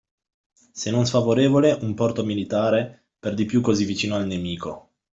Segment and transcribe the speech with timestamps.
[0.71, 4.93] Se non sfavorevole, un porto militare, per di più così vicino al nemico.